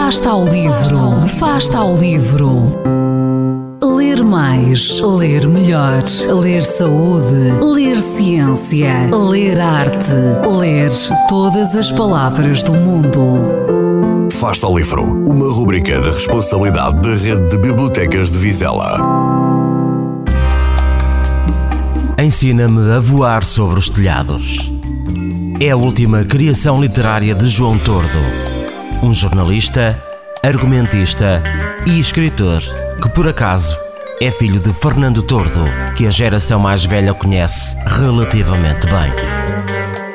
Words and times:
Fasta 0.00 0.30
ao 0.30 0.44
livro, 0.44 1.28
Fasta 1.38 1.78
ao 1.78 1.94
livro. 1.96 2.72
Ler 3.82 4.22
mais, 4.22 5.00
ler 5.00 5.46
melhor, 5.48 6.02
ler 6.40 6.64
saúde, 6.64 7.52
ler 7.60 7.98
ciência, 7.98 9.10
ler 9.12 9.60
arte, 9.60 10.14
ler 10.48 10.90
todas 11.28 11.74
as 11.74 11.90
palavras 11.90 12.62
do 12.62 12.72
mundo. 12.72 14.30
Fasta 14.34 14.66
ao 14.66 14.78
livro, 14.78 15.02
uma 15.02 15.52
rubrica 15.52 16.00
da 16.00 16.06
responsabilidade 16.06 17.00
da 17.00 17.14
Rede 17.14 17.48
de 17.48 17.58
Bibliotecas 17.58 18.30
de 18.30 18.38
Vizela. 18.38 19.00
Ensina-me 22.16 22.92
a 22.92 23.00
voar 23.00 23.42
sobre 23.42 23.80
os 23.80 23.88
telhados. 23.88 24.70
É 25.60 25.70
a 25.70 25.76
última 25.76 26.24
criação 26.24 26.80
literária 26.80 27.34
de 27.34 27.48
João 27.48 27.76
Tordo, 27.78 28.57
um 29.02 29.14
jornalista, 29.14 30.00
argumentista 30.42 31.42
e 31.86 31.98
escritor 31.98 32.60
que, 33.00 33.08
por 33.10 33.28
acaso, 33.28 33.76
é 34.20 34.30
filho 34.30 34.58
de 34.58 34.72
Fernando 34.72 35.22
Tordo, 35.22 35.62
que 35.96 36.06
a 36.06 36.10
geração 36.10 36.58
mais 36.58 36.84
velha 36.84 37.14
conhece 37.14 37.76
relativamente 37.86 38.86
bem. 38.86 39.12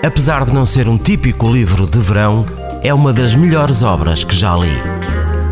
Apesar 0.06 0.46
de 0.46 0.54
não 0.54 0.66
ser 0.66 0.90
um 0.90 0.98
típico 0.98 1.52
livro 1.52 1.88
de 1.88 2.00
verão, 2.00 2.46
é 2.82 2.94
uma 2.94 3.14
das 3.14 3.34
melhores 3.34 3.84
obras 3.84 4.24
que 4.24 4.36
já 4.36 4.56
li. 4.56 4.78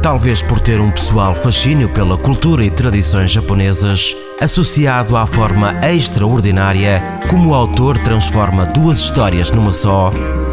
Talvez 0.02 0.42
por 0.42 0.60
ter 0.60 0.82
um 0.82 0.92
pessoal 0.92 1.34
fascínio 1.36 1.88
pela 1.90 2.18
cultura 2.18 2.66
e 2.66 2.72
tradições 2.72 3.32
japonesas, 3.32 4.14
associado 4.42 5.16
à 5.16 5.26
forma 5.26 5.76
extraordinária 5.88 7.02
como 7.30 7.52
o 7.52 7.54
autor 7.54 7.98
transforma 8.00 8.66
duas 8.66 8.98
histórias 8.98 9.52
numa 9.52 9.72
só, 9.72 10.12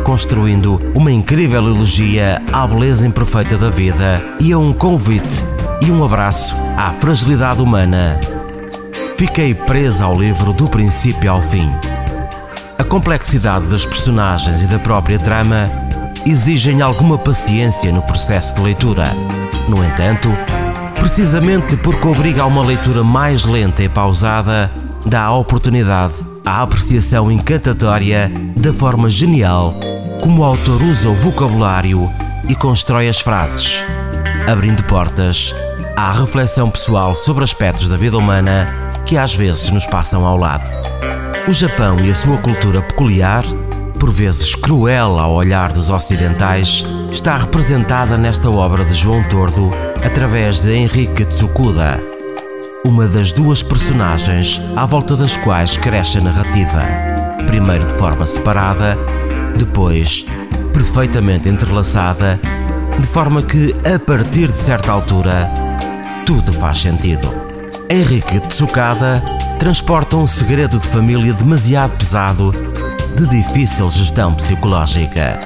construindo 0.09 0.81
uma 0.95 1.13
incrível 1.13 1.63
elogia 1.63 2.41
à 2.51 2.67
beleza 2.67 3.07
imperfeita 3.07 3.59
da 3.59 3.69
vida 3.69 4.23
e 4.41 4.55
a 4.55 4.59
um 4.59 4.73
convite 4.73 5.45
e 5.83 5.91
um 5.91 6.03
abraço 6.03 6.57
à 6.79 6.95
fragilidade 6.95 7.61
humana. 7.61 8.19
Fiquei 9.19 9.53
presa 9.53 10.07
ao 10.07 10.19
livro 10.19 10.55
do 10.55 10.67
princípio 10.67 11.31
ao 11.31 11.43
fim. 11.43 11.71
A 12.79 12.85
complexidade 12.85 13.67
das 13.67 13.85
personagens 13.85 14.63
e 14.63 14.67
da 14.67 14.79
própria 14.79 15.19
trama 15.19 15.69
exigem 16.25 16.81
alguma 16.81 17.19
paciência 17.19 17.93
no 17.93 18.01
processo 18.01 18.55
de 18.55 18.63
leitura. 18.63 19.05
No 19.69 19.85
entanto, 19.85 20.31
precisamente 20.99 21.77
porque 21.77 22.09
obriga 22.09 22.45
a 22.45 22.47
uma 22.47 22.65
leitura 22.65 23.05
mais 23.05 23.45
lenta 23.45 23.83
e 23.83 23.91
pausada, 23.91 24.71
dá 25.05 25.25
a 25.25 25.37
oportunidade 25.37 26.15
à 26.47 26.63
apreciação 26.63 27.31
encantatória 27.31 28.33
da 28.57 28.73
forma 28.73 29.11
genial 29.11 29.75
como 30.23 30.43
o 30.43 30.45
autor 30.45 30.83
usa 30.83 31.09
o 31.09 31.15
vocabulário 31.15 32.11
e 32.49 32.55
constrói 32.55 33.09
as 33.09 33.21
frases, 33.21 33.83
abrindo 34.47 34.83
portas 34.85 35.55
à 35.97 36.13
reflexão 36.13 36.71
pessoal 36.71 37.15
sobre 37.15 37.45
aspectos 37.45 37.89
da 37.89 37.97
vida 37.97 38.17
humana 38.17 38.69
que 39.05 39.17
às 39.17 39.35
vezes 39.35 39.71
nos 39.71 39.87
passam 39.87 40.25
ao 40.25 40.37
lado. 40.37 40.69
O 41.47 41.53
Japão 41.53 41.99
e 42.01 42.11
a 42.11 42.15
sua 42.15 42.39
cultura 42.39 42.83
peculiar 42.83 43.45
por 43.99 44.13
vezes 44.13 44.55
cruel 44.55 45.19
ao 45.19 45.33
olhar 45.33 45.73
dos 45.73 45.91
ocidentais, 45.91 46.85
está 47.11 47.37
representada 47.37 48.17
nesta 48.17 48.49
obra 48.49 48.85
de 48.85 48.95
João 48.95 49.23
Tordo 49.25 49.71
através 50.05 50.61
de 50.61 50.73
Henrique 50.73 51.25
Tsukuda, 51.25 52.01
uma 52.87 53.07
das 53.09 53.33
duas 53.33 53.63
personagens 53.63 54.61
à 54.77 54.87
volta 54.87 55.17
das 55.17 55.37
quais 55.37 55.77
cresce 55.77 56.19
a 56.19 56.21
narrativa, 56.21 56.87
primeiro 57.49 57.85
de 57.85 57.95
forma 57.95 58.27
separada, 58.27 58.97
depois 59.57 60.27
perfeitamente 60.73 61.49
entrelaçada, 61.49 62.39
de 63.01 63.07
forma 63.07 63.43
que, 63.43 63.75
a 63.85 63.99
partir 63.99 64.47
de 64.49 64.59
certa 64.59 64.93
altura, 64.93 65.51
tudo 66.25 66.53
faz 66.53 66.79
sentido. 66.79 67.35
Henrique 67.91 68.39
Tsukada 68.49 69.23
transporta 69.59 70.17
um 70.17 70.27
segredo 70.27 70.79
de 70.79 70.87
família 70.87 71.33
demasiado 71.33 71.97
pesado 71.97 72.55
de 73.17 73.27
difícil 73.27 73.91
gestão 73.91 74.35
psicológica. 74.35 75.39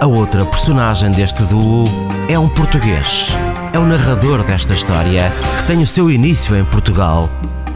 A 0.00 0.06
outra 0.06 0.44
personagem 0.46 1.10
deste 1.10 1.42
duo 1.44 1.84
é 2.26 2.38
um 2.38 2.48
português. 2.48 3.28
É 3.72 3.78
o 3.78 3.84
narrador 3.84 4.42
desta 4.44 4.72
história 4.72 5.30
que 5.58 5.66
tem 5.66 5.82
o 5.82 5.86
seu 5.86 6.10
início 6.10 6.56
em 6.56 6.64
Portugal 6.64 7.28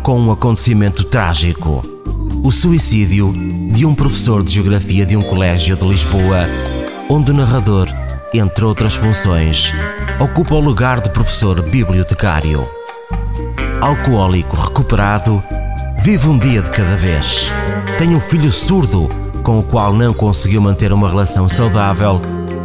com 0.03 0.19
um 0.19 0.33
acontecimento 0.33 1.05
trágico. 1.05 1.92
O 2.43 2.51
suicídio 2.51 3.33
de 3.73 3.87
um 3.87 3.95
professor 3.95 4.43
de 4.43 4.55
geografia 4.55 5.07
de 5.07 5.17
um 5.17 5.23
colégio 5.23 5.77
de 5.77 5.87
Lisboa, 5.87 6.47
onde 7.09 7.31
o 7.31 7.35
narrador, 7.35 7.89
entre 8.35 8.65
outras 8.65 8.95
funções, 8.95 9.73
ocupa 10.21 10.55
o 10.55 10.61
lugar 10.61 11.01
de 11.01 11.11
professor 11.11 11.63
bibliotecário. 11.63 12.69
Alcoólico 13.81 14.57
recuperado, 14.57 15.43
vive 16.03 16.29
um 16.29 16.39
dia 16.39 16.63
de 16.63 16.71
cada 16.71 16.97
vez 16.97 17.51
tem 18.03 18.17
um 18.17 18.21
filho 18.21 18.51
surdo 18.51 19.09
com 19.45 19.61
o 19.61 19.63
qual 19.63 19.95
não 19.95 20.13
conseguiu 20.13 20.61
manter 20.61 20.93
uma 20.93 21.09
relação 21.09 21.49
saudável 21.49 22.21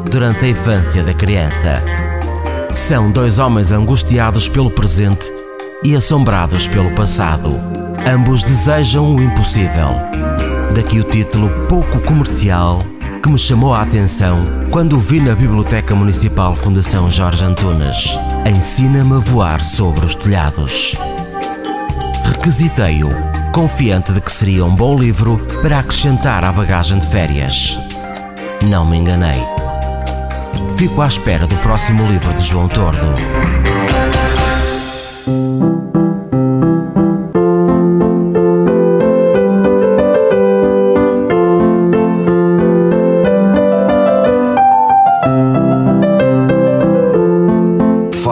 durante 0.10 0.46
a 0.46 0.50
infância 0.50 1.04
da 1.04 1.14
criança. 1.14 1.84
São 2.72 3.12
dois 3.12 3.38
homens 3.38 3.72
angustiados 3.72 4.50
pelo 4.50 4.72
presente 4.72 5.32
e 5.84 5.96
assombrados 5.96 6.68
pelo 6.68 6.90
passado. 6.96 7.50
Ambos 8.10 8.42
desejam 8.42 9.16
o 9.16 9.22
impossível. 9.22 9.90
Daqui 10.74 10.98
o 10.98 11.04
título 11.04 11.50
pouco 11.68 12.00
comercial 12.00 12.82
que 13.22 13.30
me 13.30 13.38
chamou 13.38 13.74
a 13.74 13.82
atenção 13.82 14.46
quando 14.72 14.96
o 14.96 15.00
vi 15.00 15.20
na 15.20 15.36
Biblioteca 15.36 15.94
Municipal 15.94 16.56
Fundação 16.56 17.12
Jorge 17.12 17.44
Antunes. 17.44 18.18
Ensina-me 18.46 19.18
a 19.18 19.20
voar 19.20 19.60
sobre 19.60 20.06
os 20.06 20.16
telhados. 20.16 20.96
Requisitei-o 22.24 23.10
confiante 23.52 24.14
de 24.14 24.22
que 24.22 24.32
seria 24.32 24.64
um 24.64 24.74
bom 24.74 24.96
livro 24.96 25.46
para 25.62 25.80
acrescentar 25.80 26.46
à 26.46 26.52
bagagem 26.54 27.00
de 27.00 27.08
férias. 27.08 27.78
Não 28.70 28.86
me 28.86 28.96
enganei. 28.96 29.44
Fico 30.78 31.02
à 31.02 31.08
espera 31.08 31.46
do 31.46 31.58
próximo 31.58 32.08
livro 32.08 32.34
de 32.36 32.44
João 32.44 32.70
Tordo. 32.70 33.77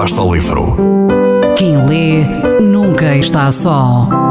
Fasta 0.06 0.22
o 0.22 0.36
livro. 0.36 0.78
Quem 1.58 1.84
lê 1.84 2.24
nunca 2.62 3.18
está 3.18 3.52
só. 3.52 4.25